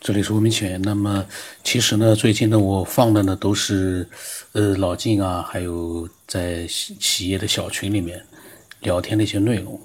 [0.00, 0.80] 这里是吴明起源。
[0.82, 1.24] 那么，
[1.64, 4.08] 其实呢，最近呢，我放的呢都是，
[4.52, 8.24] 呃，老晋啊，还有在企业的小群里面
[8.80, 9.80] 聊天的一些内容。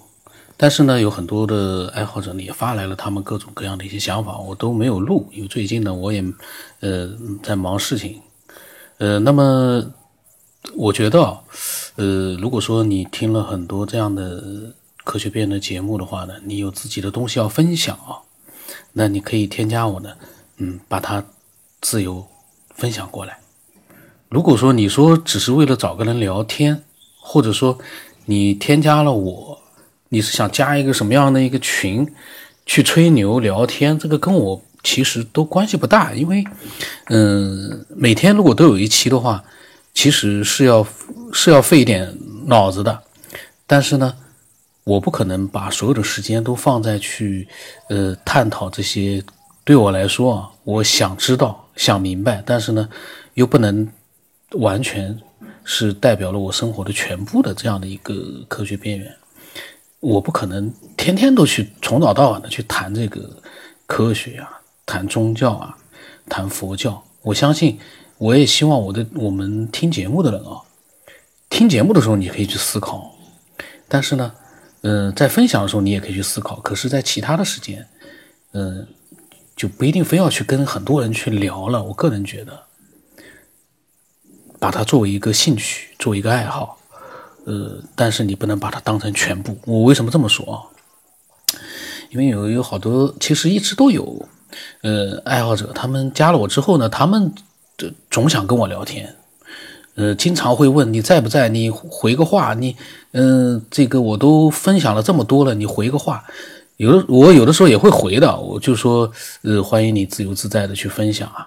[0.57, 6.23] 但是呢，有很多的爱好者呢也发来了他们各种各样的一些想法，我都没有录，因为最近呢，我也
[6.81, 7.09] 呃
[7.41, 8.21] 在忙事情。
[8.99, 9.83] 呃，那么
[10.75, 11.19] 我觉得，
[11.95, 14.71] 呃，如果说你听了很多这样的
[15.03, 18.21] 科学变的节目的话呢，你有自己的东西要分享啊。
[18.93, 20.09] 那你可以添加我呢，
[20.57, 21.23] 嗯，把它
[21.79, 22.25] 自由
[22.75, 23.37] 分享过来。
[24.29, 26.83] 如果说你说只是为了找个人聊天，
[27.19, 27.77] 或者说
[28.25, 29.59] 你添加了我，
[30.09, 32.07] 你是想加一个什么样的一个群
[32.65, 36.43] 去吹牛聊天，这个跟我其实都关系不大，因为，
[37.07, 39.43] 嗯，每天如果都有一期的话，
[39.93, 40.85] 其实是要
[41.31, 43.03] 是要费一点脑子的，
[43.65, 44.15] 但是呢。
[44.91, 47.47] 我不可能把所有的时间都放在去，
[47.87, 49.23] 呃，探讨这些
[49.63, 52.89] 对我来说啊，我想知道、想明白，但是呢，
[53.35, 53.87] 又不能
[54.55, 55.17] 完全
[55.63, 59.09] 是代表了我生活的全部的这样的一个科学边缘。
[60.01, 63.41] 我不可能天天都去从早到晚的去谈这个
[63.87, 65.77] 科学啊，谈宗教啊，
[66.27, 67.01] 谈佛教。
[67.21, 67.79] 我相信，
[68.17, 70.59] 我也希望我的我们听节目的人啊，
[71.49, 73.15] 听节目的时候你可以去思考，
[73.87, 74.33] 但是呢。
[74.81, 77.87] 嗯，在分享的时候你也可以去思考，可是，在其他的时间，
[78.53, 78.87] 嗯，
[79.55, 81.83] 就不一定非要去跟很多人去聊了。
[81.83, 82.63] 我个人觉得，
[84.59, 86.79] 把它作为一个兴趣，作为一个爱好，
[87.45, 89.55] 呃，但是你不能把它当成全部。
[89.65, 90.57] 我为什么这么说啊？
[92.09, 94.27] 因为有有好多，其实一直都有，
[94.81, 97.31] 呃，爱好者，他们加了我之后呢，他们
[98.09, 99.15] 总想跟我聊天。
[99.95, 102.75] 呃，经常会问你在不在，你回个话，你，
[103.11, 106.23] 嗯，这个我都分享了这么多了，你回个话，
[106.77, 111.45] 有的我有的时候也会回的，我就说，呃，欢迎你自由自在的去分享啊，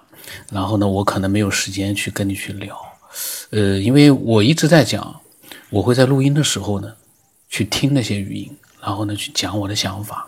[0.51, 2.77] 然后呢，我可能没有时间去跟你去聊，
[3.49, 5.19] 呃，因为我一直在讲，
[5.71, 6.93] 我会在录音的时候呢，
[7.49, 10.27] 去听那些语音，然后呢，去讲我的想法，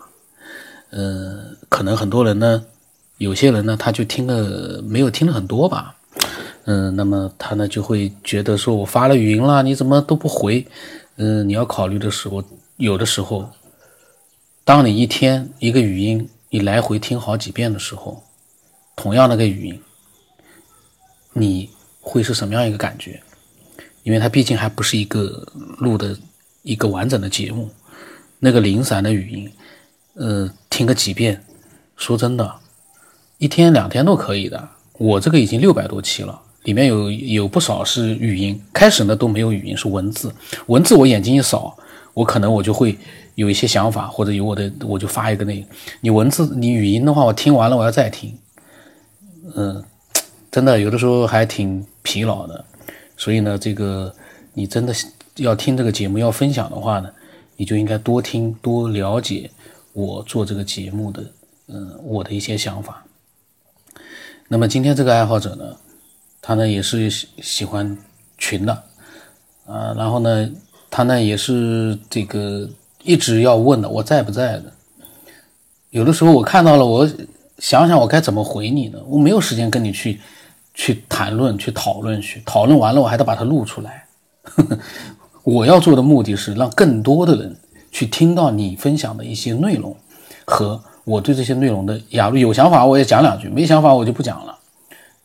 [0.90, 2.64] 呃，可能很多人呢，
[3.18, 5.94] 有些人呢，他就听了没有听了很多吧。
[6.70, 10.66] 嗯，那么他呢就会觉得说，我发了语音了，你怎么都不回？
[11.16, 12.44] 嗯，你要考虑的时候，
[12.76, 13.48] 有的时候，
[14.66, 18.22] 当你一天一个语音，你来回听好几遍的时候，
[18.94, 19.80] 同样那个语音，
[21.32, 21.70] 你
[22.02, 23.18] 会是什么样一个感觉？
[24.02, 26.14] 因为它毕竟还不是一个录的
[26.60, 27.70] 一个完整的节目，
[28.38, 29.50] 那个零散的语音，
[30.16, 31.42] 呃，听个几遍，
[31.96, 32.54] 说真的，
[33.38, 34.68] 一天两天都可以的。
[34.98, 36.42] 我这个已经六百多期了。
[36.68, 40.30] 里面有有不少是语音，开始呢都没有语音，是文字。
[40.66, 41.74] 文字我眼睛一扫，
[42.12, 42.94] 我可能我就会
[43.36, 45.66] 有一些想法，或者有我的，我就发一个那个。
[46.02, 48.36] 你文字，你语音的话，我听完了我要再听，
[49.56, 49.82] 嗯，
[50.50, 52.62] 真的有的时候还挺疲劳的。
[53.16, 54.14] 所以呢，这个
[54.52, 54.94] 你真的
[55.36, 57.08] 要听这个节目要分享的话呢，
[57.56, 59.50] 你就应该多听多了解
[59.94, 61.24] 我做这个节目的，
[61.68, 63.06] 嗯，我的一些想法。
[64.48, 65.74] 那么今天这个爱好者呢？
[66.48, 67.94] 他呢也是喜喜欢
[68.38, 68.72] 群的，
[69.66, 70.50] 啊，然后呢，
[70.88, 72.66] 他呢也是这个
[73.02, 74.72] 一直要问的，我在不在的。
[75.90, 77.06] 有的时候我看到了，我
[77.58, 78.98] 想想我该怎么回你呢？
[79.08, 80.18] 我没有时间跟你去
[80.72, 84.06] 去谈论、去讨论、去讨论完了，我还得把它录出来。
[85.44, 87.54] 我要做的目的是让更多的人
[87.92, 89.94] 去听到你分享的一些内容
[90.46, 94.57] 和我对这些内容的雅有想法，我也讲两句；没想法，我就不讲了。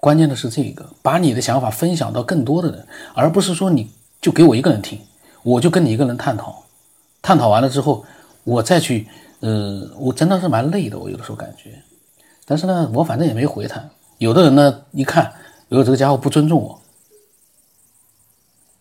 [0.04, 5.00] 关键的是这个，把你的想法分享到更多的人，而不是说你就给我一个人听，
[5.44, 6.66] 我就跟你一个人探讨，
[7.22, 8.04] 探讨完了之后，
[8.44, 9.08] 我再去，
[9.40, 11.82] 呃，我真的是蛮累的，我有的时候感觉，
[12.44, 13.82] 但是呢，我反正也没回他。
[14.18, 15.32] 有的人呢，一看，
[15.70, 16.82] 有这个家伙不尊重我，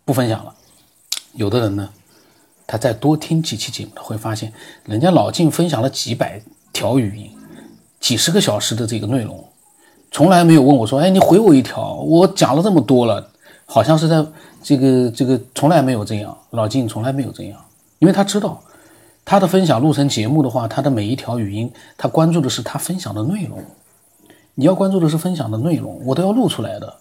[0.05, 0.53] 不分享了；
[1.35, 1.89] 有的人呢，
[2.67, 4.53] 他再多听几期节目，他会发现
[4.87, 7.31] 人家老静分享了几百条语音，
[8.01, 9.49] 几十个小时的这个内容。
[10.13, 13.31] 从来没有问我说：“哎，你回我一条，我讲了这么多了，
[13.65, 14.25] 好像是在
[14.63, 16.37] 这个这个，从来没有这样。
[16.51, 17.59] 老金从来没有这样，
[17.99, 18.63] 因为他知道，
[19.25, 23.59] 他的分享录成节目的话，他的每一条语音，他关注的是他分享的内容。
[24.55, 26.95] 你要关注的是分享的内容，我都要录出来的。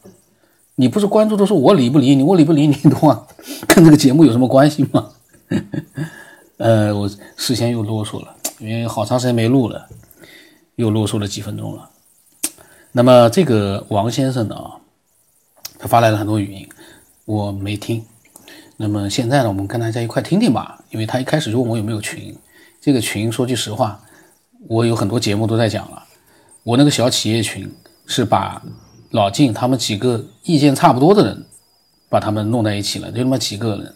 [0.76, 3.28] 你不是关注的是我理不理你，我理不理你的话，
[3.68, 5.10] 跟这个节目有什么关系吗？
[6.56, 9.86] 呃，我事先又啰嗦了，因为好长时间没录了，
[10.76, 11.90] 又啰嗦了几分钟了。”
[12.92, 14.56] 那么这个王先生呢，
[15.80, 16.68] 他发来了很多语音，
[17.26, 18.06] 我没听。
[18.76, 20.84] 那么现在呢，我们跟大家一块听听吧。
[20.90, 22.36] 因为他一开始就问我有没有群，
[22.82, 24.02] 这个群说句实话，
[24.68, 26.04] 我有很多节目都在讲了。
[26.64, 27.74] 我那个小企业群
[28.06, 28.62] 是把
[29.12, 31.46] 老晋他们几个意见差不多的人，
[32.10, 33.96] 把他们弄在一起了，就那么几个人，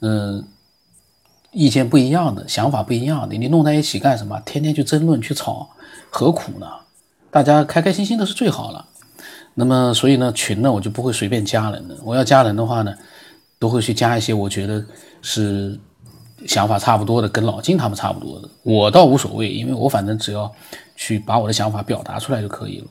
[0.00, 0.48] 嗯，
[1.50, 4.40] 意见不一样的，想法不一样的，你弄在一起干什么？
[4.46, 5.68] 天天去争论去吵，
[6.08, 6.66] 何苦呢？
[7.32, 8.86] 大家开开心心的是最好了。
[9.54, 11.96] 那么，所以呢，群呢，我就不会随便加人的。
[12.04, 12.94] 我要加人的话呢，
[13.58, 14.84] 都会去加一些我觉得
[15.22, 15.78] 是
[16.46, 18.48] 想法差不多的，跟老金他们差不多的。
[18.62, 20.52] 我倒无所谓，因为我反正只要
[20.94, 22.86] 去把我的想法表达出来就可以了。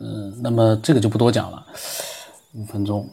[0.00, 1.66] 嗯，那么这个就不多讲了，
[2.54, 3.06] 五分钟。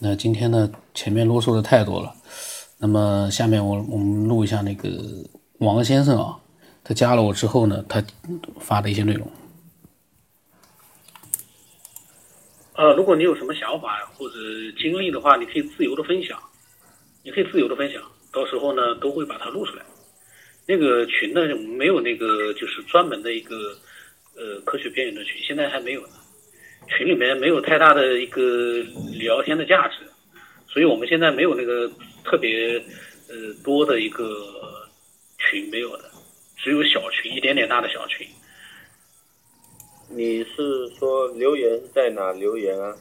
[0.00, 2.12] 那今天呢，前面啰嗦的太多了。
[2.78, 4.90] 那么下面我我们录一下那个
[5.58, 6.36] 王先生啊，
[6.86, 8.00] 他加了我之后呢，他
[8.60, 9.28] 发的一些内容。
[12.74, 14.36] 呃，如果你有什么想法或者
[14.78, 16.38] 经历的话，你可以自由的分享，
[17.24, 18.00] 你可以自由的分享，
[18.32, 19.82] 到时候呢都会把它录出来。
[20.64, 21.40] 那个群呢
[21.76, 23.76] 没有那个就是专门的一个
[24.36, 26.14] 呃科学边缘的群，现在还没有呢。
[26.86, 28.78] 群里面没有太大的一个
[29.18, 29.96] 聊天的价值，
[30.68, 31.90] 所以我们现在没有那个
[32.22, 32.80] 特别
[33.28, 34.24] 呃多的一个
[35.38, 36.04] 群没有的，
[36.56, 38.26] 只有小群一点点大的小群。
[40.08, 42.96] 你是说留言在哪留言啊？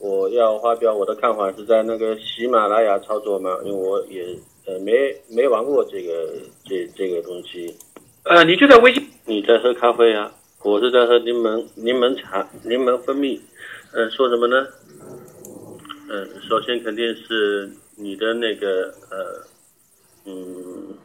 [0.00, 3.58] 我要发表我的看法是在那个喜马拉雅操作吗？
[3.64, 4.26] 因为我也
[4.66, 4.92] 呃没
[5.28, 7.74] 没玩过这个这这个东西。
[8.24, 9.08] 呃，你就在微信。
[9.24, 10.32] 你在喝咖啡啊？
[10.62, 13.40] 我是在喝柠檬柠檬茶柠檬蜂蜜。
[13.92, 14.66] 嗯，说什么呢？
[16.10, 19.46] 嗯，首先肯定是你的那个呃
[20.26, 20.98] 嗯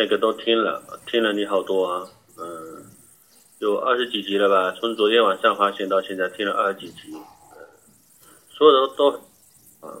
[0.00, 2.08] 那个都听了听了你好多啊
[2.38, 2.86] 嗯。
[3.58, 4.74] 有二十几集了吧？
[4.80, 7.12] 从昨天晚上发现到现在听了二十几集，
[8.48, 9.10] 说的都
[9.80, 9.92] 啊，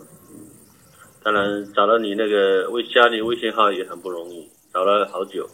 [1.22, 5.46] 当然找到你那个微加你微信号也很不容易，找了好久。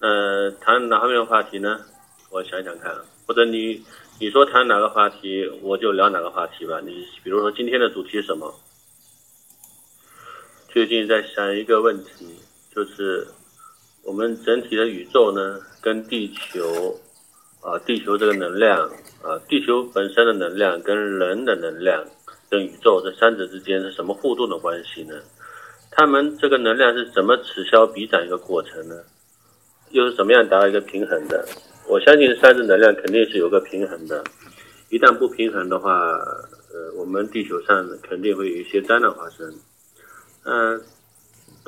[0.00, 1.80] 呃，谈哪方面话题呢？
[2.30, 2.92] 我想想看，
[3.24, 3.80] 或者你
[4.18, 6.80] 你说谈哪个话题，我就聊哪个话题吧。
[6.80, 8.52] 你比如说今天的主题是什么？
[10.68, 12.34] 最近在想一个问题，
[12.74, 13.28] 就是
[14.08, 16.98] 我们整体的宇宙呢，跟地球。
[17.60, 18.88] 啊，地球这个能量
[19.20, 22.02] 啊，地球本身的能量跟人的能量，
[22.48, 25.16] 跟宇宙这三者之间是什么互动的关系呢？
[25.90, 28.94] 他们这个能量是怎么此消彼长一个过程呢？
[29.90, 31.44] 又是怎么样达到一个平衡的？
[31.88, 34.22] 我相信三者能量肯定是有个平衡的，
[34.88, 35.90] 一旦不平衡的话，
[36.72, 39.52] 呃，我们地球上肯定会有一些灾难发生。
[40.44, 40.80] 嗯，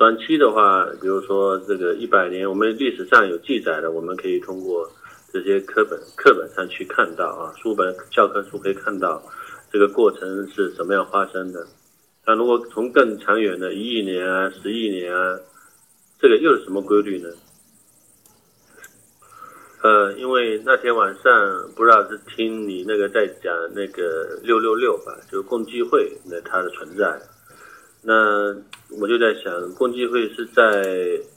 [0.01, 4.89] 短期的话，比如说这个一百年，我们历史上有记载的，我们可以通过。
[5.31, 9.21] 这些课本课本上去看到啊，书本教科书可以看到
[9.71, 11.63] 这个过程是怎么样发生的。
[12.25, 15.39] 那如果从更长远的一亿年啊、十亿年啊，
[16.19, 17.29] 这个又是什么规律呢？
[19.83, 27.21] 呃，因为那天晚上不知道是听你那个在讲那个六六六吧，就是共济会那它的存在。
[28.03, 28.55] 那
[28.99, 30.63] 我就在想，共济会是在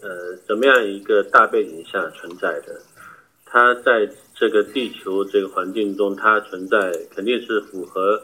[0.03, 2.81] 呃怎么样一个大背景下存在的？
[3.45, 8.21] 它在这个地球这个环境中，它存在肯定是符合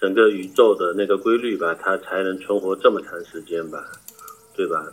[0.00, 3.84] 整个宇宙的那个规律吧，它才能存活这么长时间吧，
[4.56, 4.84] 对吧？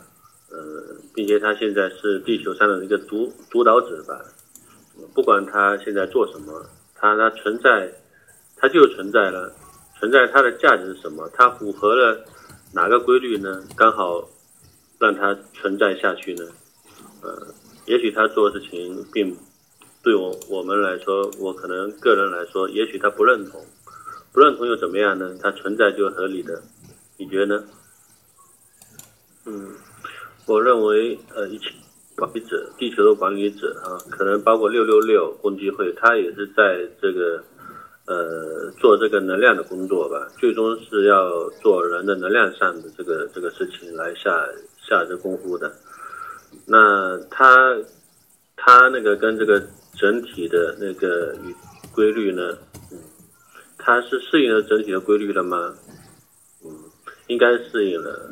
[0.51, 4.21] 嗯，并且它现在是地球上的一个主主导者吧，
[5.15, 7.91] 不管它现在做什么，它它存在，
[8.55, 9.51] 它就存在了，
[9.99, 11.27] 存在它的价值是什么？
[11.33, 12.23] 它符合了
[12.75, 13.63] 哪个规律呢？
[13.77, 14.27] 刚好
[14.99, 16.43] 让它存在下去呢？
[17.23, 17.47] 呃，
[17.85, 19.35] 也许他做的事情并。
[20.03, 23.59] 对我我们来说，我可能个人来说，也许他不认同，
[24.31, 25.35] 不认同又怎么样呢？
[25.41, 26.61] 它存在就合理的，
[27.17, 27.63] 你觉得呢？
[29.45, 29.73] 嗯，
[30.45, 31.71] 我认为呃，一切
[32.15, 37.43] 管理者，地球的管理者啊，可能包括六六六共济会，他也是在这个
[38.05, 44.31] 呃做这个能量的工作吧，最终是要做人的能量上的这个这个事情来下
[44.87, 45.71] 下这功夫的。
[46.65, 47.77] 那他
[48.55, 49.61] 他那个跟这个。
[49.97, 51.33] 整体的那个
[51.93, 52.57] 规律呢？
[52.91, 52.99] 嗯，
[53.77, 55.73] 它是适应了整体的规律了吗？
[56.65, 56.69] 嗯，
[57.27, 58.29] 应该适应了。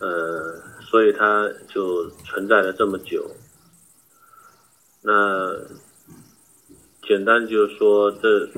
[0.00, 3.30] 呃，所以它就存在了这么久。
[5.02, 5.54] 那
[7.06, 8.48] 简单就是说，这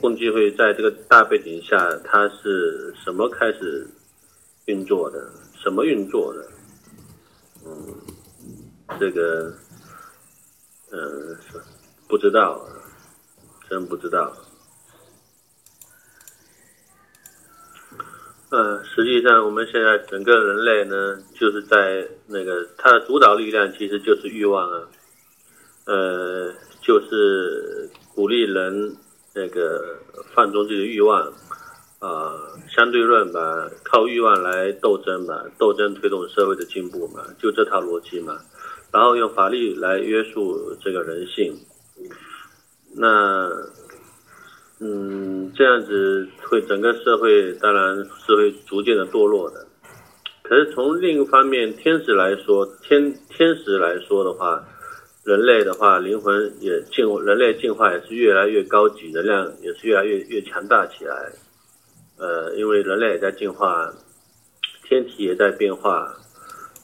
[0.00, 3.86] 共济会在这个大背景下，它是什么开始
[4.66, 5.30] 运作的？
[5.62, 6.48] 什么运作的？
[7.64, 7.96] 嗯，
[8.98, 9.52] 这个。
[10.90, 11.36] 嗯，
[12.08, 12.66] 不知道，
[13.68, 14.34] 真不知道。
[18.50, 24.88] 嗯，实际上我们现在整个人类呢，就是在那个它的主导力量其实就是欲望啊。
[25.84, 27.77] 呃，就是
[28.18, 28.96] 鼓励人
[29.32, 29.96] 那个
[30.34, 31.22] 放纵自己的欲望，
[32.00, 32.34] 啊，
[32.68, 38.36] 相对论吧，靠欲望来斗争吧，斗争推动社会的进步嘛，就这套逻辑嘛。
[38.92, 41.56] 然后用法律来约束这个人性，
[42.96, 43.48] 那，
[44.80, 49.64] 嗯，这样子会整个社会当然是会逐渐的堕落的。
[50.42, 54.60] 可是从另一方面，天使来说，天天使来说的话，
[55.28, 61.30] 人类的话，灵魂也进，人类进化也是越来越高级，能量也是越来越越强大起来。
[62.16, 63.92] 呃，因为人类也在进化，
[64.84, 66.16] 天体也在变化，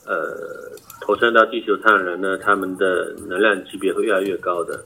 [0.06, 0.74] 呃。
[1.00, 4.82] 投身到地球上的人呢，他们的能量级别会越来越高的。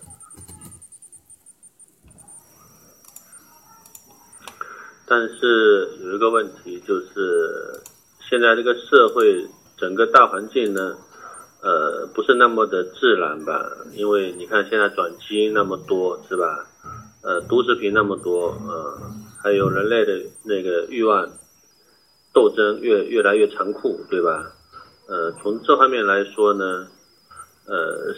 [5.07, 7.81] 但是有一个问题，就是
[8.29, 9.47] 现在这个社会
[9.77, 10.97] 整个大环境呢，
[11.61, 13.69] 呃，不是那么的自然吧？
[13.95, 16.65] 因为你看现在转基因那么多，是吧？
[17.23, 18.99] 呃，毒食品那么多，呃，
[19.43, 21.29] 还有人类的那个欲望
[22.33, 24.53] 斗争越越来越残酷，对吧？
[25.09, 26.87] 呃，从这方面来说呢，
[27.67, 28.15] 呃，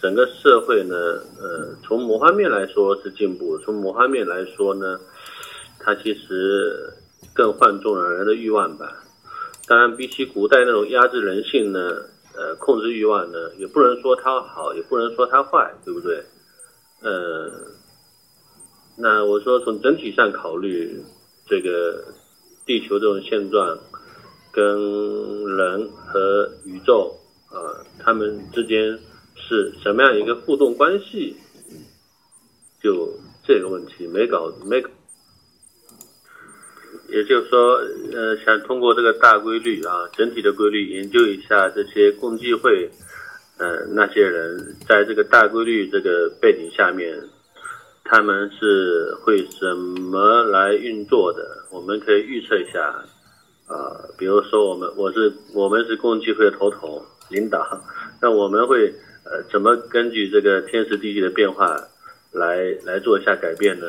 [0.00, 0.94] 整个社会呢，
[1.40, 5.00] 呃，从某方面来说是进步，从某方面来说呢，
[5.80, 6.92] 它其实
[7.34, 9.02] 更放纵了人的欲望吧。
[9.66, 12.04] 当然，比起古代那种压制人性呢，
[12.38, 16.22] 呃，控制欲望呢，也不能说它好，也不能说它坏，对不对？
[17.02, 17.50] 呃，
[18.96, 21.02] 那我说从整体上考虑，
[21.46, 22.14] 这个
[22.64, 23.76] 地球这种现状。
[24.50, 24.64] 跟
[25.44, 27.14] 人和宇宙，
[27.52, 28.98] 呃，他们之间
[29.36, 31.36] 是什么样一个互动关系？
[32.82, 33.12] 就
[33.46, 34.82] 这个问题没搞没，
[37.08, 37.80] 也就是说，
[38.12, 42.90] 呃，想通过这个大规律啊，整体的规律研究一下这些共济会，
[43.58, 47.18] 呃，那些人在这个大规律这个背景下面，
[48.04, 51.64] 他们是会怎么来运作的？
[51.70, 53.04] 我们可以预测一下。
[53.68, 57.62] 啊，比如说我们，我是我们是共济会的头头领导，
[58.18, 58.90] 那我们会
[59.24, 61.76] 呃怎么根据这个天时地利的变化
[62.32, 63.86] 来来做一下改变呢？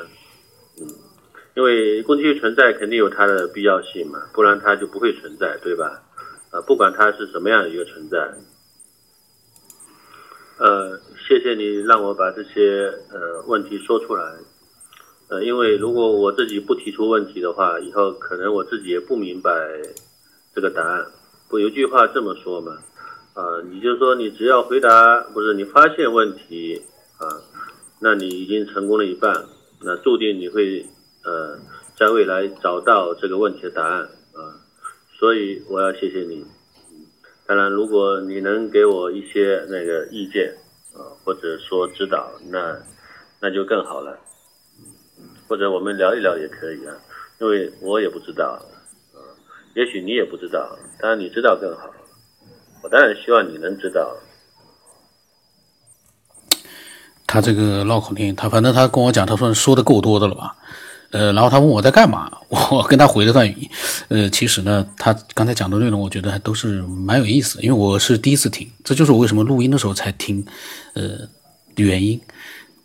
[1.60, 6.02] 因为工具存在肯定有它的必要性嘛，不然它就不会存在，对吧？
[6.52, 8.18] 啊，不管它是什么样的一个存在，
[10.58, 10.98] 呃，
[11.28, 14.24] 谢谢你让我把这些呃问题说出来。
[15.28, 19.52] 呃，因为如果我自己不提出问题的话，以后可能我自己也不明白
[20.56, 21.06] 这个答案。
[21.50, 22.78] 不有句话这么说嘛？
[23.34, 26.82] 啊，你就说你只要回答，不是你发现问题
[27.18, 27.28] 啊，
[28.00, 29.46] 那你已经成功了一半，
[29.82, 30.88] 那注定你会
[31.30, 31.60] 呃
[31.96, 34.02] 在未来找到这个问题的答案
[34.34, 34.40] 啊。
[35.20, 36.46] 所以我要谢谢你。
[37.46, 40.56] 当然，如果你能给我一些那个意见
[40.94, 42.78] 啊，或者说指导，那
[43.40, 44.18] 那就更好了。
[45.48, 46.96] 或者我们聊一聊也可以啊，
[47.40, 48.60] 因为我也不知道，
[49.14, 49.20] 啊，
[49.76, 51.92] 也许你也不知道，当然你知道更好。
[52.82, 54.16] 我当然希望你能知道。
[57.26, 60.56] 他这个绕口令，他反正他跟我讲，他说说的够多的了吧？
[61.12, 63.70] 呃，然后他问我在干嘛，我跟他回了段语音。
[64.10, 70.46] 呃，其实呢，他刚才讲的内容，我觉得还都是蛮有意思，因为我是第一次听，这就是我为什么录音的时候才听，
[70.94, 71.28] 呃，
[71.76, 72.20] 原因。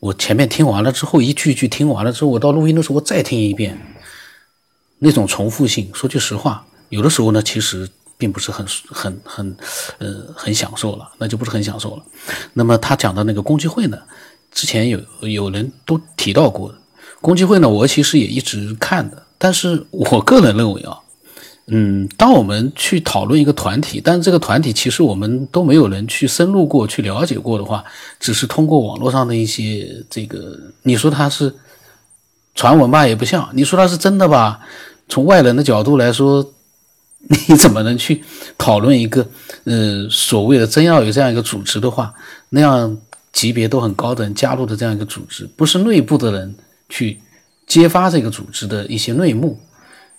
[0.01, 3.79] 我前面听完了之后，一句一句听完了之后，我到录音的时候我再听一遍，
[4.99, 7.89] 那种重复性，说句实话，有的时候呢，其实
[8.19, 9.57] 并不是很很很，
[9.99, 12.03] 呃，很享受了，那就不是很享受了。
[12.53, 13.99] 那么他讲的那个共济会呢，
[14.53, 16.75] 之前有有人都提到过，
[17.25, 20.99] 共济会呢，我其实也一直看的，但是我个人认为啊。
[21.69, 27.83] 嗯，当我们去讨论一个团体，但是这个团体其实我们都没有人去深入过去了解过的话，
[28.21, 31.51] 只是通过网络上的一些这个，你说它是
[32.55, 34.61] 传闻吧，也不像；你说它是真的吧，
[35.09, 36.47] 从外人的角度来说，
[37.49, 38.23] 你怎么能去
[38.59, 39.27] 讨论一个
[39.65, 42.13] 呃所谓的真要有这样一个组织的话，
[42.51, 42.95] 那样
[43.33, 46.55] 级别都很高的人加入的这样一个组织，不是内部的人
[46.95, 47.19] 去
[47.67, 49.59] 揭发这个组织的一些内幕。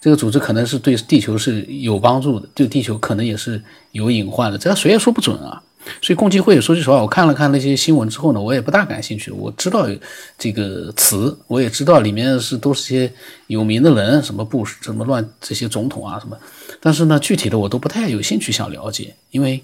[0.02, 3.64] 这个组织可能是对地球是有帮助的，对地球可能也是
[3.94, 5.64] 有隐患的，这谁也说不准啊。
[6.02, 9.32] 所以共济会，说句实话，我看了看那些新闻之后呢，我也不大感兴趣。
[9.32, 9.88] 我知道
[10.38, 13.12] 这个词，我也知道里面是都是些
[13.48, 16.38] 有名的人，什么布什么乱这些总统啊什么，
[16.82, 19.64] 但是呢，具体的我都不太有兴趣想了解，因为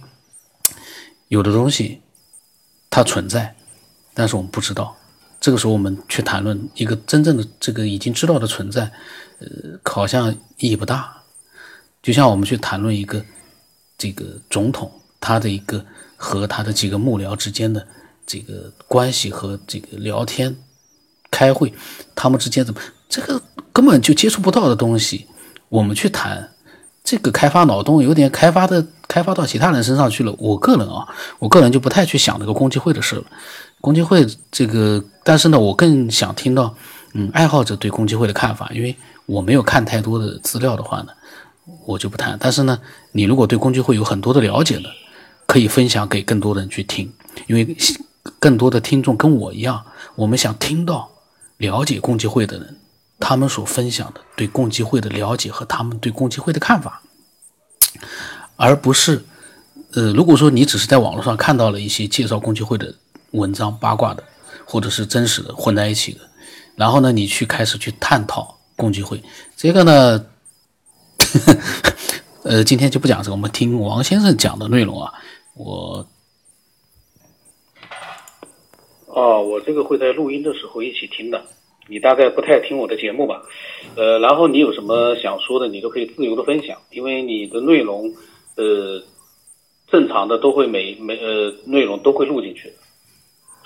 [1.27, 1.99] 有的东西
[2.89, 3.55] 它存在，
[4.13, 4.95] 但是我们不知道。
[5.41, 8.89] 这个时候我们去谈论一个真正的这个已经知道的存在。
[9.39, 9.47] 呃，
[9.83, 11.11] 好像意义不大，
[12.03, 13.25] 就像我们去谈论一个
[13.97, 15.83] 这个总统他的一个
[16.15, 17.87] 和他的几个幕僚之间的
[18.23, 20.55] 这个关系和这个聊天、
[21.31, 21.73] 开会，
[22.13, 22.79] 他们之间怎么
[23.09, 23.41] 这个
[23.73, 25.25] 根本就接触不到的东西，
[25.69, 26.51] 我们去谈，
[27.03, 30.31] 这个开发脑洞有点开发的开发到其他人身上去了。
[30.37, 31.07] 我个人啊，
[31.39, 33.23] 我个人就不太去想这个共济会的事了。
[33.81, 36.73] 共济会这个，但是呢，我更想听到
[37.13, 38.95] 嗯爱好者对共济会的看法，因为
[39.25, 41.07] 我没有看太多的资料的话呢。
[41.85, 42.79] 我就不谈，但是呢，
[43.11, 44.89] 你如果对工具会有很多的了解呢，
[45.45, 47.11] 可以分享给更多的人去听，
[47.47, 47.75] 因为
[48.39, 49.83] 更多的听众跟我一样，
[50.15, 51.09] 我们想听到
[51.57, 52.77] 了解共济会的人，
[53.19, 57.01] 他们所分享的对共济会的了解和他们对共济会的看法，
[58.57, 59.23] 而不是，
[59.93, 62.93] 呃，如果说你只是在网络上看到了一些介绍共济会的
[63.31, 64.23] 文章、八卦的，
[64.65, 66.19] 或者是真实的混在一起的，
[66.75, 69.21] 然后呢，你去开始去探讨共济会，
[69.55, 70.25] 这个呢。
[72.43, 75.13] 呃，今天就不讲这个，我们听王先生讲的内容啊。
[75.53, 76.03] 我，
[79.05, 81.39] 哦，我这个会在录音的时候一起听的。
[81.87, 83.43] 你大概不太听我的节目吧？
[83.95, 88.11] 呃，然后你有什么想说的，你都可以自由的分享，因为你的内容，
[88.55, 88.99] 呃，
[89.87, 92.75] 正常的都会每每呃内容都会录进去的，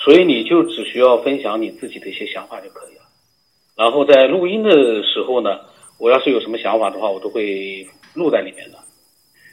[0.05, 3.01] 所以你就只需要分享你自己的一些想法就可以了。
[3.75, 4.71] 然后在录音的
[5.03, 5.59] 时候呢。
[5.97, 8.77] 我要是有什么想法的话，我都会录在里面的，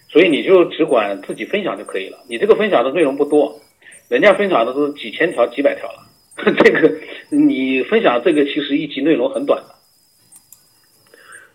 [0.08, 2.18] 所以你就只管自己分享就可以了。
[2.28, 3.60] 你这个分享的内容不多，
[4.08, 6.02] 人家分享的都几千条、几百条了。
[6.58, 6.98] 这个
[7.30, 9.74] 你分享这个其实一集内容很短的。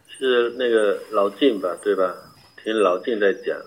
[0.08, 2.16] 是那个老晋吧，对吧？
[2.64, 3.58] 听老晋在讲，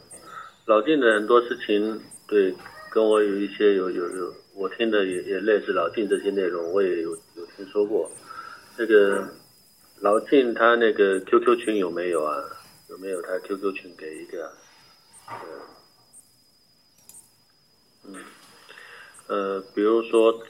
[0.65, 2.55] 老晋的很多事情，对，
[2.91, 8.11] 跟我有一些有有有，我听的也也类似老晋这些内容，我也有有听说过，
[8.77, 9.27] 那个。
[10.03, 12.43] 老晋他那个 QQ 群有没有啊？
[12.89, 14.51] 有没有他 QQ 群给一个？
[18.07, 18.15] 嗯，
[19.27, 20.43] 呃，比如说，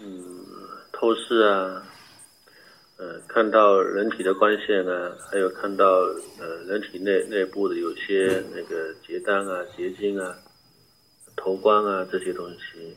[0.00, 0.46] 嗯，
[0.90, 1.86] 透视啊，
[2.96, 5.84] 呃，看到人体的光线啊，还有看到
[6.40, 10.34] 呃人体内内部的有些那个结丹啊、结晶啊、
[11.36, 12.96] 头光啊这些东西，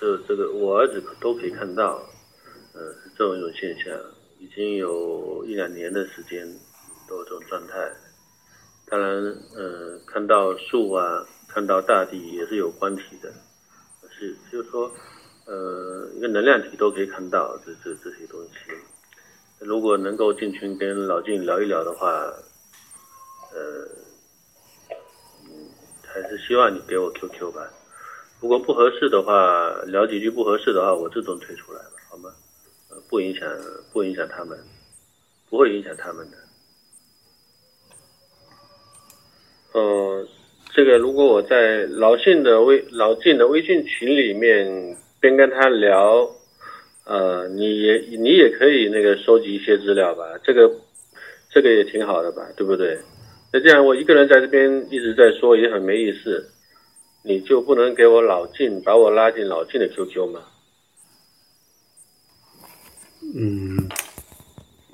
[0.00, 2.02] 这这个我儿子都可以看到，
[2.72, 3.94] 呃，这种一种现象。
[4.42, 6.48] 已经有一两年的时间
[7.06, 7.92] 都有这种状态，
[8.86, 9.22] 当然，
[9.54, 13.30] 嗯，看到树啊，看到大地也是有关体的，
[14.08, 14.90] 是就是说，
[15.44, 18.72] 呃，一个能量体都可以看到这这这些东西。
[19.58, 22.08] 如果能够进群跟老静聊一聊的话，
[23.52, 23.86] 呃，
[25.44, 25.68] 嗯，
[26.06, 27.70] 还是希望你给我 QQ 吧。
[28.40, 32.30] 如果不合适的话，聊几句不合适的话，我自动退出来了，好吗？
[33.08, 33.46] 不影响，
[33.92, 34.58] 不影响他们，
[35.48, 36.36] 不会影响他们的。
[39.72, 40.26] 呃，
[40.72, 46.28] 这个如果我在老信的微老晋的微信群里面边跟他聊，
[47.04, 50.70] 呃，你也你也可以那个收集一些资料吧，这个
[51.50, 52.98] 这个也挺好的吧，对不对？
[53.52, 56.48] 那这样我一个人在这边一直在说也很没意思，
[57.22, 60.40] 你就不能给我老晋把我拉进老晋的 QQ 吗？
[63.34, 63.88] 嗯，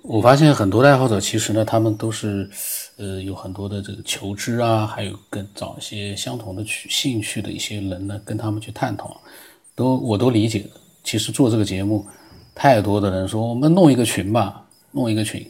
[0.02, 2.48] 我发现很多爱好者其实呢，他们都是，
[2.96, 9.20] 呃，有很多的这个求知啊，还有跟找一些相同的趣兴趣的一些人呢，跟他们去探讨，
[9.74, 10.68] 都我都理解。
[11.02, 12.04] 其实做这个节目，
[12.54, 15.48] 太多的人说我们弄一个群吧，弄一个群。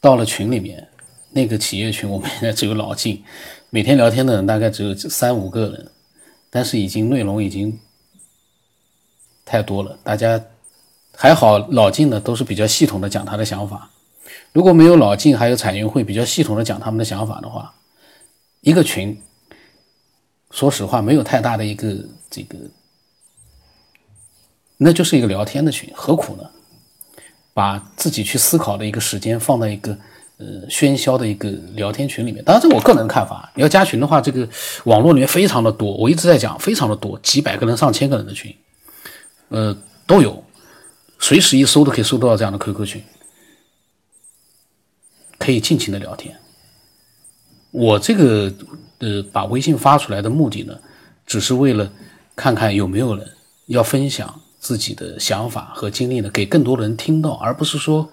[0.00, 0.86] 到了群里面，
[1.30, 3.22] 那个企业群我们现在只有老晋，
[3.70, 5.90] 每天聊天的人大概只有三五个人，
[6.50, 7.78] 但是已经内容已经
[9.44, 10.42] 太多了，大家。
[11.20, 13.90] 还好老晋呢，都是比较系统的讲他的想法。
[14.52, 17.74] 如果没有老晋，还有彩云会比较系统的讲他们的想法的话，
[18.60, 19.20] 一个群，
[20.52, 21.92] 说实话没有太大的一个
[22.30, 22.56] 这个，
[24.76, 26.48] 那就是一个聊天的群，何苦呢？
[27.52, 29.98] 把自己去思考的一个时间放在一个
[30.38, 32.42] 呃喧嚣的一个聊天群里面。
[32.44, 33.50] 当然，这我个人看法。
[33.54, 34.48] 你要加群的话，这个
[34.84, 38.54] 网络里面非常的多，我一直在讲非常的多，几百个人、上千个人的群，
[39.48, 40.42] 呃，都有。
[41.20, 43.02] 随时一搜都可以搜到这样的 QQ 群，
[45.36, 46.32] 可以尽情的聊天。
[47.72, 48.54] 我这个
[48.98, 50.78] 呃把微信发出来的目的呢，
[51.26, 51.90] 只是为了
[52.36, 53.28] 看看有没有人
[53.66, 58.08] 要分享自己的想法和经历呢，给更多的人听到，而不是说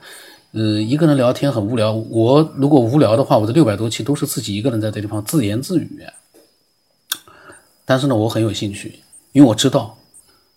[0.56, 1.92] 呃一个人聊天很无聊。
[1.92, 6.08] 我如果无聊的话，我这六百多期都是自己一个人在这地方自言自语。
[7.84, 9.02] 但是呢，我很有兴趣，
[9.34, 9.98] 因为我知道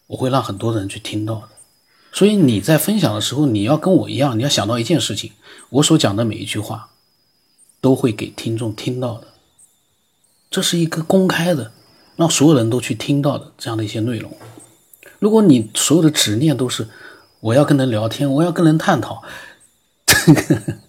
[0.07, 1.49] 我会让很多人去听到的。
[2.13, 5.33] 所以你在分享的时候，你要跟我一样，你要想到一件事情：
[5.71, 6.91] 我所讲的每一句话，
[7.81, 9.27] 都会给听众听到的。
[10.49, 11.73] 这是一个公开的，
[12.15, 14.33] 让所有人都去听到的这样的一些内容。
[15.19, 16.87] 如果你所有的执念都是
[17.41, 19.23] 我要跟人聊天，我要跟人探讨，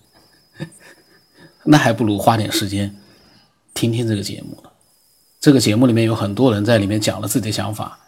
[1.66, 2.96] 那还不如花点时间
[3.74, 4.64] 听听这个节目。
[5.40, 8.00] 这个节目里面有很多人在里面讲了自己的想法，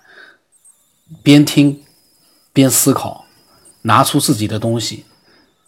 [1.23, 1.81] 边听
[2.51, 3.25] 边思考，
[3.83, 5.05] 拿出自己的东西，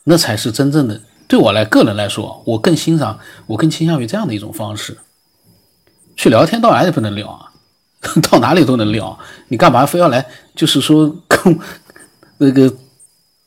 [0.03, 1.01] 那才是真正的。
[1.27, 4.97] 对我来个人来说，我更欣赏，我更倾向于这样的一种方式。
[6.15, 7.53] 去聊天到哪里不能聊啊？
[8.29, 10.27] 到哪里都能聊，你干嘛非要来？
[10.53, 11.57] 就是说跟
[12.39, 12.75] 那个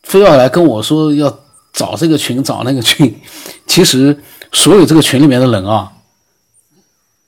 [0.03, 1.39] 非要来跟我说要
[1.77, 3.21] 找这个群找那个群，
[3.69, 4.19] 其实
[4.51, 5.93] 所有这个群里面的人啊，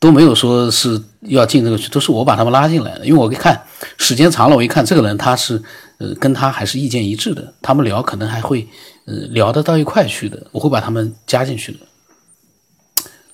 [0.00, 3.06] 都没有说是要进这个群，都是我把他们拉进来的。
[3.06, 3.62] 因为我一看
[3.98, 5.62] 时间长了，我一看这个人他是
[5.98, 8.66] 呃跟他还是意见一致的，他们聊可能还会
[9.04, 11.80] 呃聊得到一块去的，我会把他们加进去的。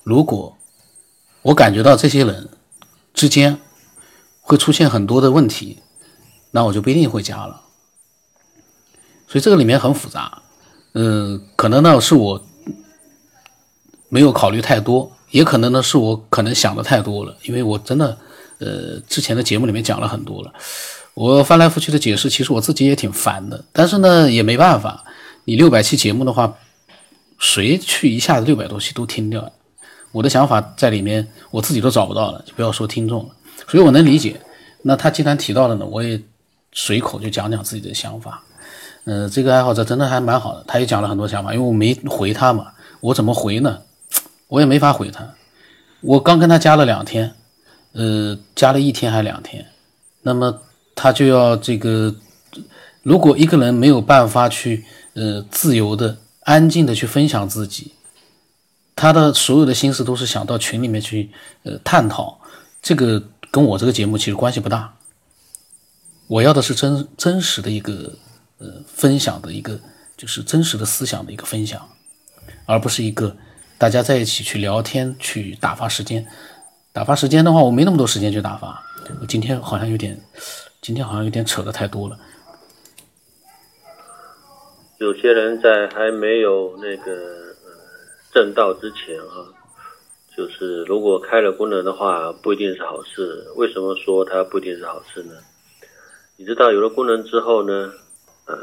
[0.03, 0.57] 如果
[1.43, 2.49] 我感觉到这些人
[3.13, 3.57] 之间
[4.41, 5.79] 会出现很多的问题，
[6.51, 7.61] 那我就不一定会加了。
[9.27, 10.43] 所以这个里面很复杂，
[10.97, 12.41] 嗯，可能呢是我
[14.07, 18.17] 没有考虑太多，也可能呢是我可能想的太多了，因为我真的，
[18.59, 20.53] 呃，之前的节目里面讲了很多了，
[21.13, 25.03] 我翻来覆去的解释，其实我自己也挺烦的，但是呢也没办法，
[25.43, 26.57] 你六百期节目的话，
[27.37, 29.51] 谁去一下子六百多期都听掉？
[30.13, 33.29] 我的想法在里面，我自己都找不到了，就不要说听众了。
[33.67, 34.39] 所以我能理解。
[34.81, 36.17] 那他既然提到了呢，我也
[36.71, 38.41] 随口就讲讲自己的想法。
[39.05, 41.53] 嗯，这个爱好者真的还蛮好的，他也讲了很多想法。
[41.53, 43.81] 因为我没回他嘛，我怎么回呢？
[44.47, 45.27] 我也没法回他。
[46.01, 47.33] 我刚跟他加了两天，
[47.93, 49.65] 呃，加了一天还两天，
[50.21, 50.61] 那么
[50.93, 52.13] 他就要这个，
[53.03, 57.91] 如果一个人没有办法去呃自由的、安静的去分享自己。
[58.95, 61.29] 他的所有的心思都是想到群里面去，
[61.63, 62.39] 呃，探讨
[62.81, 64.93] 这个跟我这个节目其实关系不大。
[66.27, 68.13] 我要的是真真实的一个，
[68.57, 69.79] 呃，分享的一个，
[70.15, 71.89] 就是真实的思想的一个分享，
[72.65, 73.35] 而不是一个
[73.77, 76.25] 大家在一起去聊天去打发时间。
[76.91, 78.83] 打发时间的话，我没那么多时间去打发。
[79.21, 80.19] 我今天好像有点，
[80.81, 82.17] 今天好像有点扯的太多了。
[84.99, 87.45] 有些人在还没有那个。
[88.33, 89.47] 正道之前啊，
[90.35, 93.47] 就是如果开了功能的话，不一定是好事。
[93.55, 95.33] 为什么说它不一定是好事呢？
[96.35, 97.93] 你知道有了功能之后呢，
[98.47, 98.55] 呃，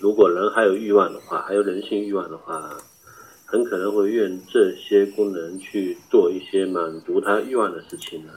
[0.00, 2.76] 如果人还有欲望的话，还有人性欲望的话，
[3.46, 8.32] 很可能会用这些功能去做一些满足他欲望的事情呢，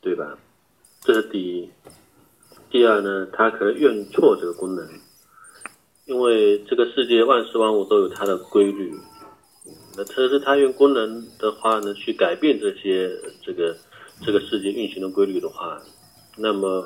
[0.00, 0.36] 对吧？
[1.00, 1.68] 这是第一。
[2.70, 4.88] 第二呢，他可能用错这个功能，
[6.06, 8.92] 因为这个世界万事万物都有它的规律。
[9.96, 13.08] 那特是他用功能的话呢，去改变这些
[13.40, 13.76] 这个
[14.24, 15.80] 这个世界运行的规律的话，
[16.36, 16.84] 那么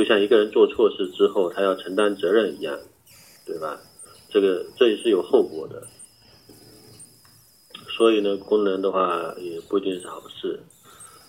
[0.00, 2.78] 就像一个人做错事之后，他要承担责任一样，
[3.44, 3.78] 对吧？
[4.30, 5.86] 这个这也是有后果的。
[7.94, 10.58] 所以呢，功能的话也不一定是好事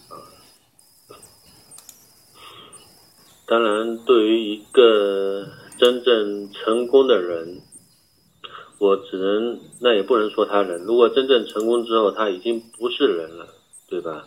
[0.07, 0.15] 啊。
[3.45, 5.45] 当然，对于一个
[5.77, 7.62] 真正成功的人。
[8.79, 10.81] 我只能，那也不能说他人。
[10.86, 13.47] 如果真正成功之后，他已经不是人了，
[13.88, 14.25] 对吧？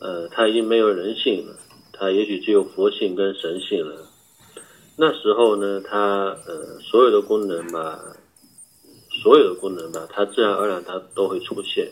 [0.00, 1.56] 呃，他已经没有人性了，
[1.98, 4.08] 他也许只有佛性跟神性了。
[4.96, 8.00] 那时候呢，他呃，所有的功能吧，
[9.22, 11.90] 所有的功能吧，他自然而然他都会出现。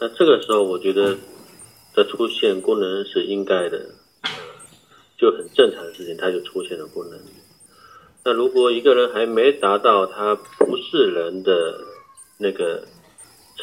[0.00, 1.16] 那这个时候，我觉得
[1.94, 3.86] 的出现功能是应该的，
[5.18, 7.18] 就很正常的事情，他就出现了功能。
[8.24, 11.80] 那如果一个人还没达到他不是人的
[12.38, 12.86] 那个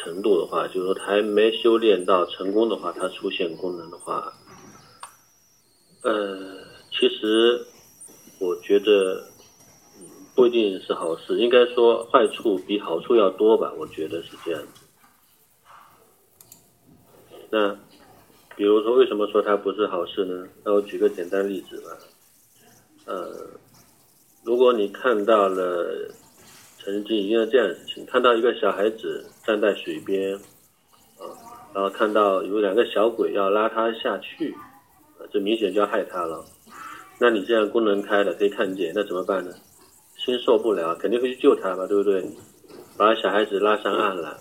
[0.02, 4.32] 程度的话，就是说他还没修炼到成功的话，他出现功能的话，
[6.02, 6.58] 呃，
[6.90, 7.64] 其实
[8.38, 9.22] 我觉得
[10.34, 14.62] 不一定是好事，应该说坏处比好处要多吧，我觉得是这样。
[17.50, 17.74] 那
[18.56, 20.48] 比如说，为什么说它不是好事呢？
[20.64, 21.90] 那我举个简单例子吧，
[23.06, 23.50] 呃。
[24.44, 26.12] 如果你看到了
[26.76, 30.34] 曾经一件这样的事情，看到一个小孩子站在水边，
[31.18, 31.26] 啊，
[31.74, 34.54] 然后看到有两个小鬼要拉他下去，
[35.18, 36.44] 啊，这明显就要害他了。
[37.18, 39.52] 那你这样功能开了可以看见，那怎么办呢？
[40.16, 42.24] 心受不了，肯定会去救他吧，对不对？
[42.96, 44.38] 把小孩子拉上岸了，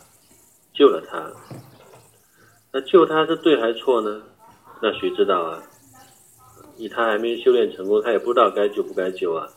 [0.74, 1.32] 救了他。
[2.72, 4.22] 那救他是对还是错呢？
[4.82, 5.64] 那谁知道啊？
[6.78, 9.48] 以他还没修炼成功，他也不知道该救不该救啊。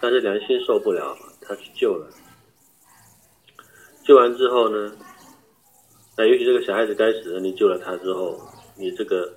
[0.00, 2.06] 但是良心受不了，他去救了。
[4.04, 4.92] 救完之后呢？
[6.16, 8.38] 那也许这个小孩子该死了，你救了他之后，
[8.76, 9.32] 你这个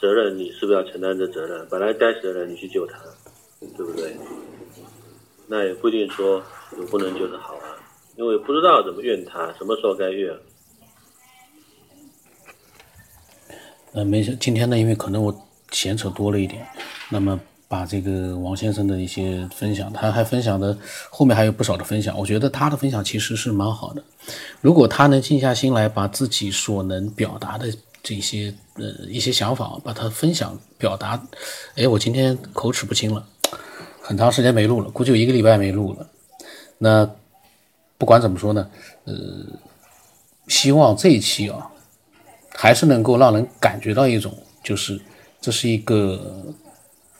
[0.00, 1.66] 责任你是不是要承担这责任？
[1.68, 2.98] 本来该死的人你去救他，
[3.60, 4.16] 对不对？
[5.48, 6.40] 那也不一定说
[6.78, 7.76] 有不能救的好啊，
[8.16, 10.32] 因为不知道怎么怨他，什么时候该怨。
[13.92, 16.66] 那，没事，今天呢，因为可能我闲扯多了一点，
[17.10, 17.38] 那么
[17.72, 20.76] 把这个王先生的一些分享，他还分享的
[21.08, 24.04] 后面还有不少的分享，我觉得他的分享其实是蛮好的。
[24.60, 31.18] 如果他能静下心来，把自己所能表达的这些呃一些想法，把它分享表达，
[31.74, 33.24] 哎，我今天口齿不清了，
[34.02, 36.06] 很长时间没录了，估计有一个礼拜没录了。
[36.76, 37.08] 那
[37.96, 38.68] 不管怎么说呢，
[39.04, 39.14] 呃，
[40.48, 41.68] 希望这一期啊。
[42.54, 44.30] 还是能够让人感觉到一种，
[44.62, 45.00] 就是
[45.40, 46.44] 这是一个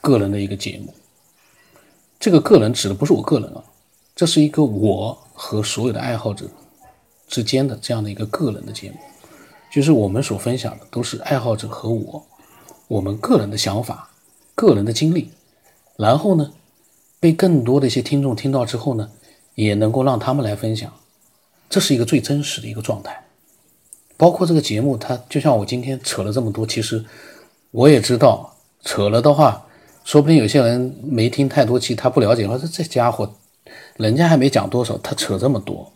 [0.03, 0.93] 个人的一个节目。
[2.21, 3.65] 这个个人指的不是我个人啊，
[4.15, 6.47] 这是一个我和所有的爱好者
[7.27, 8.99] 之间的这样的一个个人的节目。
[9.73, 12.27] 就是我们所分享的都是爱好者和我
[12.89, 14.11] 我们个人的想法、
[14.55, 15.31] 个人的经历，
[15.97, 16.53] 然后呢，
[17.19, 19.11] 被更多的一些听众听到之后呢，
[19.55, 20.93] 也能够让他们来分享。
[21.71, 23.25] 这是一个最真实的一个状态。
[24.19, 27.03] 包括这个节目，它就像我今天扯了这么多，其实
[27.71, 29.67] 我也知道扯了的话，
[30.05, 33.33] 说不定有些人没听太多期，他不了解，说这家伙，
[33.97, 35.93] 人家还没讲多少，他扯这么多。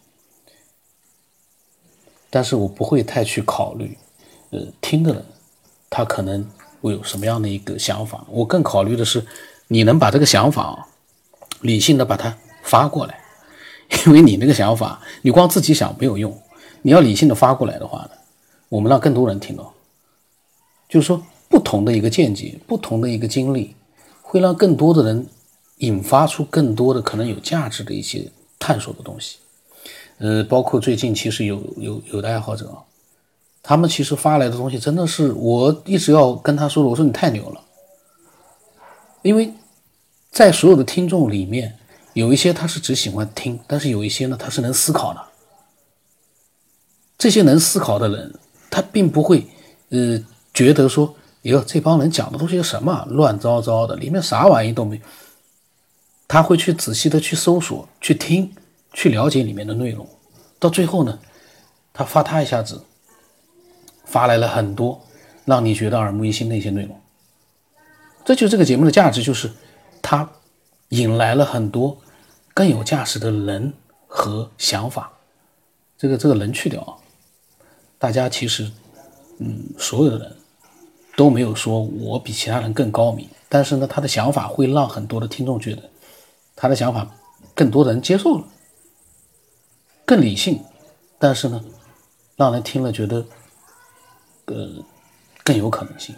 [2.30, 3.96] 但是我不会太去考虑，
[4.50, 5.24] 呃，听的人
[5.88, 6.46] 他可能
[6.80, 9.24] 会有什么样的一个想法，我更考虑的是
[9.68, 10.88] 你能把这个想法
[11.60, 13.18] 理性的把它发过来，
[14.06, 16.40] 因为你那个想法，你光自己想没有用。
[16.82, 18.10] 你要理性的发过来的话呢，
[18.68, 19.72] 我们让更多人听到，
[20.88, 23.74] 就是说不同的一个见解，不同的一个经历，
[24.28, 25.26] 会让更多的人
[25.78, 29.38] 引发出更多的可能有价值的一些探索的东西。
[30.18, 32.76] 呃，包括最近其实有有有的爱好者，
[33.62, 37.60] 他们其实发来的东西真的是我一直要跟他说的，我说你太牛了，
[39.22, 39.52] 因为
[40.30, 41.78] 在所有的听众里面，
[42.14, 45.22] 有一些他是只喜欢听，但是有一些呢他是能思考的。
[47.18, 48.34] 这些能思考的人，
[48.70, 49.46] 他并不会，
[49.90, 51.14] 呃，觉得说，
[51.46, 55.00] 哟，这帮人讲的东西是什么乱糟糟的，里面啥玩意都没。
[56.26, 58.52] 他会去仔细的去搜索、去听、
[58.92, 60.08] 去了解里面的内容，
[60.58, 61.18] 到最后呢，
[61.92, 62.82] 他发他一下子，
[64.04, 65.00] 发来了很多
[65.44, 67.00] 让你觉得耳目一新的一些内容。
[68.24, 69.52] 这就这个节目的价值，就是
[70.02, 70.28] 它
[70.88, 71.96] 引来了很多
[72.52, 73.72] 更有价值的人
[74.08, 75.12] 和想法。
[75.96, 76.98] 这个这个人去掉啊。
[77.98, 78.68] 大家其实，
[79.38, 80.36] 嗯，所有的人
[81.16, 85.82] 都没有说我比其他人更高明，但是呢，他的想法会让很多的听众觉得
[86.54, 87.10] 他的想法
[87.54, 88.44] 更多的人接受了，
[90.04, 90.62] 更理性，
[91.18, 91.64] 但是呢，
[92.36, 93.24] 让人听了觉得，
[94.44, 94.84] 呃，
[95.42, 96.14] 更有可能性。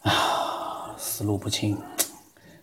[0.00, 1.76] 啊，思路不清。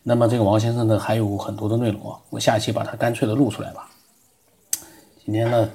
[0.01, 3.89] 那么这个王先生呢，还有很多的内容啊，我下期把它干脆的录出来吧。
[5.23, 5.69] 今天呢。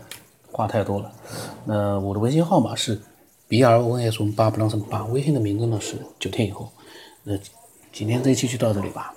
[0.55, 1.11] 话太多了，
[1.65, 3.01] 那我的微信号码是
[3.53, 6.71] b r o n s 八不让什么八，微信的名字呢是九天以后。
[7.23, 7.37] 那
[7.93, 9.15] 今天这一期就到这里吧。